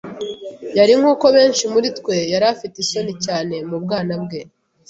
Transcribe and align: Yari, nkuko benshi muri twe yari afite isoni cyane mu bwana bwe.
Yari, 0.77 0.93
nkuko 0.99 1.25
benshi 1.35 1.63
muri 1.73 1.87
twe 1.97 2.15
yari 2.33 2.45
afite 2.53 2.75
isoni 2.83 3.13
cyane 3.25 3.55
mu 3.69 3.77
bwana 3.83 4.13
bwe. 4.23 4.39